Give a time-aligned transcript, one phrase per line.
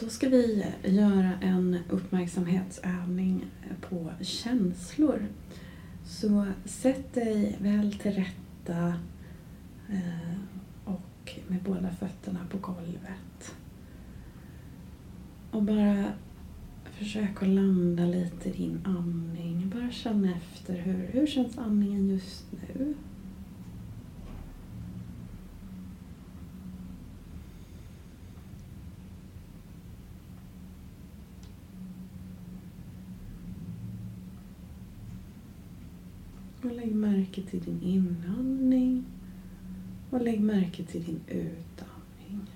[0.00, 3.44] Då ska vi göra en uppmärksamhetsövning
[3.80, 5.26] på känslor.
[6.04, 8.94] Så sätt dig väl till rätta
[9.88, 10.38] eh,
[10.84, 13.54] och med båda fötterna på golvet.
[15.50, 16.04] Och bara
[16.84, 19.72] försök att landa lite i din andning.
[19.74, 22.94] Bara känn efter hur, hur känns andningen just nu?
[36.80, 39.04] Lägg märke till din inandning
[40.10, 42.50] och lägg märke till din utandning.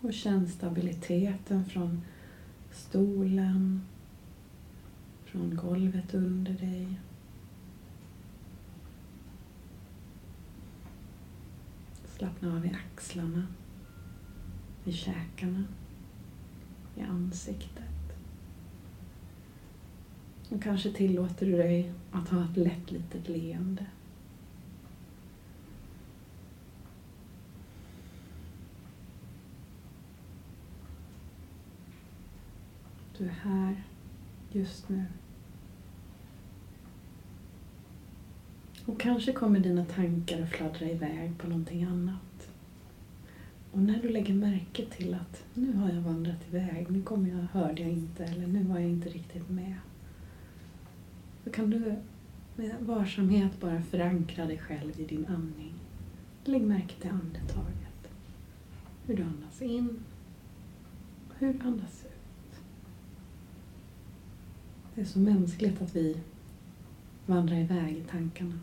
[0.00, 2.02] Och känn stabiliteten från
[2.72, 3.80] stolen,
[5.38, 7.00] från golvet under dig.
[12.04, 13.46] Slappna av i axlarna,
[14.84, 15.64] i käkarna,
[16.96, 17.84] i ansiktet.
[20.50, 23.86] Och kanske tillåter du dig att ha ett lätt litet leende.
[33.18, 33.84] Du är här
[34.52, 35.04] just nu.
[38.88, 42.50] Och kanske kommer dina tankar att fladdra iväg på någonting annat.
[43.72, 47.60] Och när du lägger märke till att nu har jag vandrat iväg, nu kommer jag,
[47.60, 49.74] hörde jag inte eller nu var jag inte riktigt med.
[51.44, 51.94] Då kan du
[52.56, 55.74] med varsamhet bara förankra dig själv i din andning.
[56.44, 58.10] Lägg märke till andetaget.
[59.06, 59.88] Hur du andas in
[61.28, 62.60] och hur du andas ut.
[64.94, 66.16] Det är så mänskligt att vi
[67.26, 68.58] vandrar iväg i tankarna.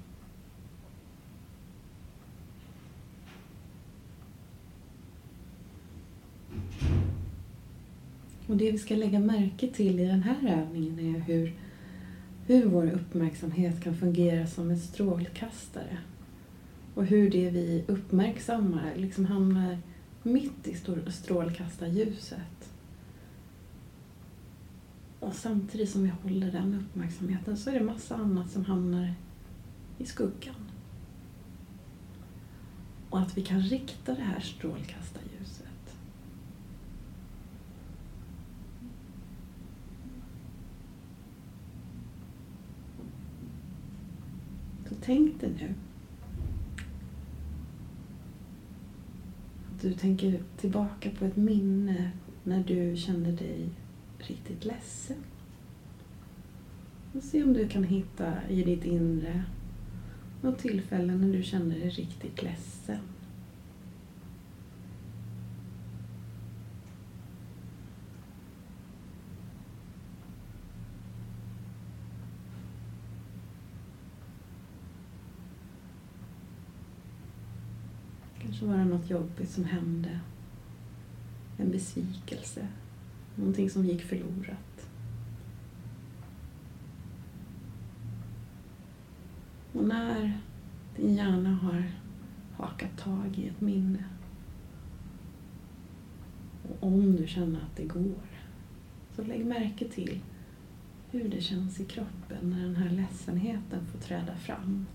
[8.48, 11.54] Och det vi ska lägga märke till i den här övningen är hur,
[12.48, 15.98] hur vår uppmärksamhet kan fungera som en strålkastare.
[16.94, 19.78] Och hur det vi uppmärksammar liksom hamnar
[20.24, 20.76] mitt i
[21.12, 22.72] strålkastarljuset.
[25.20, 29.14] Och samtidigt som vi håller den uppmärksamheten så är det massa annat som hamnar
[29.98, 30.56] i skuggan.
[33.10, 35.66] Och att vi kan rikta det här strålkastarljuset.
[44.90, 45.74] Så tänk dig nu
[49.72, 52.12] att du tänker tillbaka på ett minne
[52.44, 53.70] när du kände dig
[54.18, 55.18] riktigt ledsen.
[57.14, 59.44] Och se om du kan hitta i ditt inre
[60.42, 63.00] något tillfälle när du kände dig riktigt ledsen.
[78.56, 80.20] Kanske var det något jobbigt som hände.
[81.58, 82.68] En besvikelse.
[83.36, 84.90] Någonting som gick förlorat.
[89.74, 90.40] Och när
[90.98, 91.92] din hjärna har
[92.58, 94.04] hakat tag i ett minne
[96.70, 98.26] och om du känner att det går
[99.16, 100.20] så lägg märke till
[101.12, 104.86] hur det känns i kroppen när den här ledsenheten får träda fram.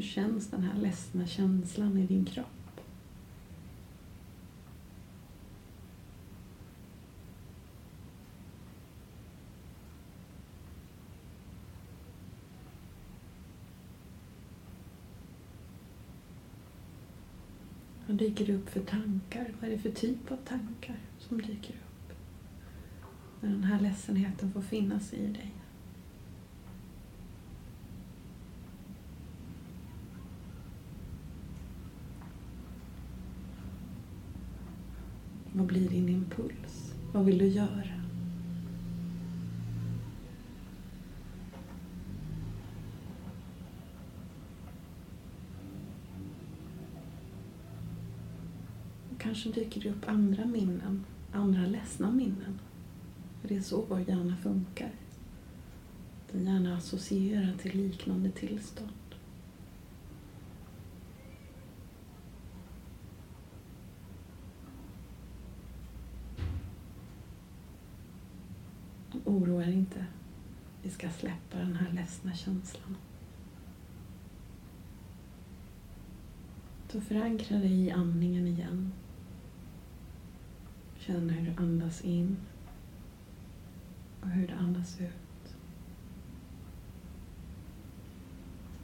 [0.00, 2.80] Hur känns den här ledsna känslan i din kropp?
[18.06, 19.54] Vad dyker det upp för tankar?
[19.60, 22.12] Vad är det för typ av tankar som dyker upp?
[23.40, 25.54] När den här ledsenheten får finnas i dig.
[35.60, 36.94] Vad blir din impuls?
[37.12, 38.02] Vad vill du göra?
[49.18, 52.58] Kanske dyker det upp andra minnen, andra ledsna minnen
[53.40, 54.90] För det är så vår hjärna funkar.
[56.32, 58.99] Den gärna associerar till liknande tillstånd.
[69.30, 70.06] Oroa dig inte.
[70.82, 72.96] Vi ska släppa den här ledsna känslan.
[76.88, 78.92] Så förankra dig i andningen igen.
[80.98, 82.36] Känn hur du andas in
[84.20, 85.56] och hur du andas ut.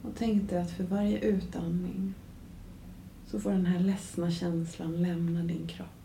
[0.01, 2.13] Och tänk dig att för varje utandning
[3.25, 5.96] så får den här ledsna känslan lämna din kropp.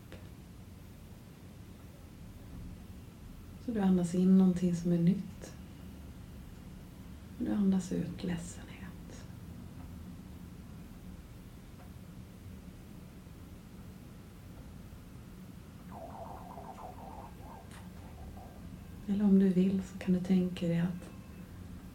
[3.73, 5.53] Så du andas in någonting som är nytt.
[7.37, 9.25] Och du andas ut ledsenhet.
[19.07, 21.09] Eller om du vill så kan du tänka dig att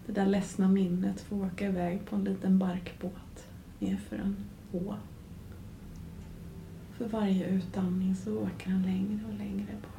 [0.07, 3.49] det där ledsna minnet får åka iväg på en liten barkbåt
[3.79, 4.37] nerför en
[4.73, 4.95] å.
[6.93, 9.98] För varje utandning så åker den längre och längre bort.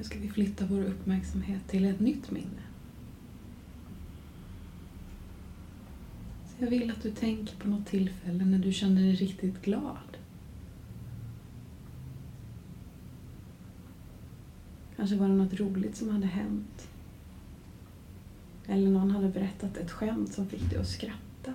[0.00, 2.62] Nu ska vi flytta vår uppmärksamhet till ett nytt minne.
[6.58, 10.16] Jag vill att du tänker på något tillfälle när du kände dig riktigt glad.
[14.96, 16.88] Kanske var det något roligt som hade hänt.
[18.66, 21.54] Eller någon hade berättat ett skämt som fick dig att skratta.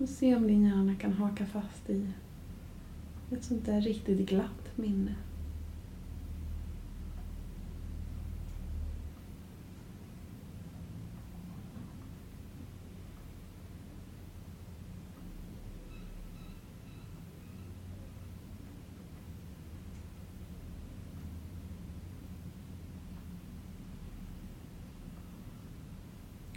[0.11, 2.07] se om din hjärna kan haka fast i
[3.31, 5.15] ett sånt där riktigt glatt minne.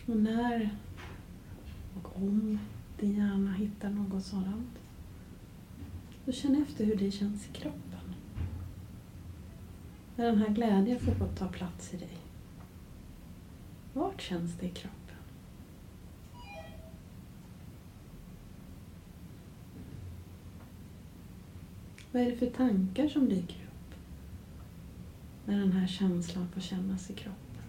[0.06, 0.70] Och när
[1.96, 2.58] och om
[3.04, 4.78] din hjärna hittar något sådant,
[6.24, 8.14] så känn efter hur det känns i kroppen.
[10.16, 12.18] När den här glädjen får ta plats i dig.
[13.92, 15.16] Vart känns det i kroppen?
[22.12, 23.94] Vad är det för tankar som dyker upp
[25.46, 27.64] när den här känslan får kännas i kroppen?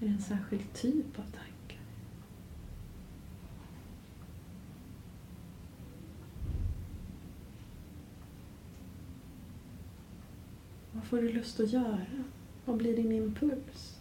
[0.00, 1.56] Är det en särskild typ av tankar?
[10.95, 12.06] Vad får du lust att göra?
[12.64, 13.96] Vad blir din impuls?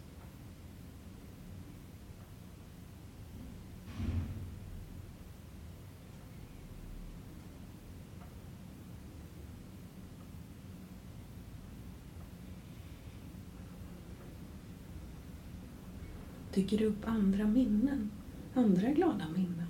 [16.56, 18.12] dyker det upp andra minnen,
[18.54, 19.64] andra glada minnen.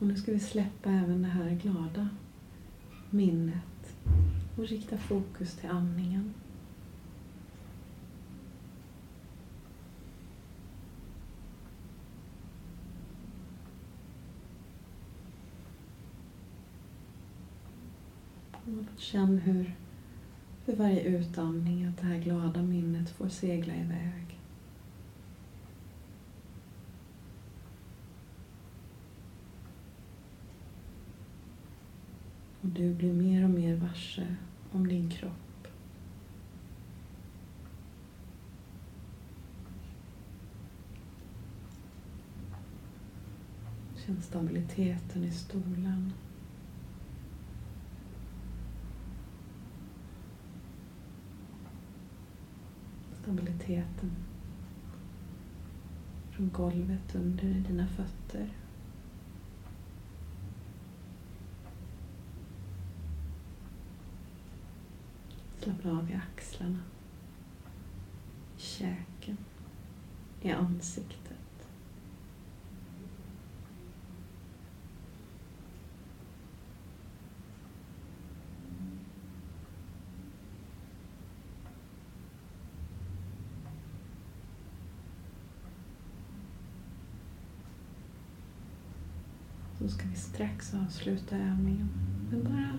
[0.00, 2.08] Och nu ska vi släppa även det här glada
[3.10, 3.96] minnet
[4.56, 6.34] och rikta fokus till andningen.
[18.96, 19.76] känn hur
[20.64, 24.39] för varje utandning att det här glada minnet får segla iväg.
[32.70, 34.36] Och du blir mer och mer varse
[34.72, 35.68] om din kropp.
[44.06, 46.12] Känn stabiliteten i stolen.
[53.22, 54.10] Stabiliteten
[56.30, 58.48] från golvet under dina fötter.
[65.62, 66.78] Slappna av i axlarna,
[68.56, 69.36] i käken,
[70.42, 71.68] i ansiktet.
[89.78, 91.88] Så ska vi strax avsluta övningen.
[92.30, 92.72] Men bara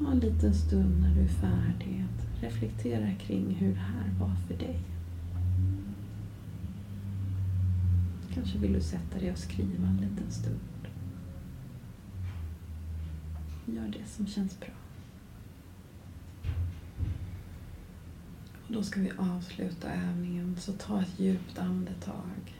[0.00, 4.34] ta en liten stund när du är färdig att reflektera kring hur det här var
[4.48, 4.80] för dig.
[8.34, 10.60] Kanske vill du sätta dig och skriva en liten stund.
[13.66, 14.68] Gör det som känns bra.
[18.66, 22.59] Och då ska vi avsluta övningen, så ta ett djupt andetag.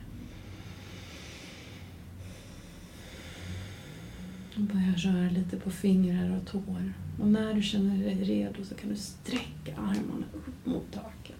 [4.54, 6.92] Och börja röra lite på fingrar och tår.
[7.20, 11.36] Och när du känner dig redo så kan du sträcka armarna upp mot taket.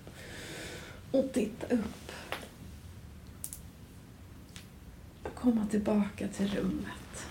[1.11, 2.13] Och titta upp.
[5.23, 7.27] Och komma tillbaka till rummet.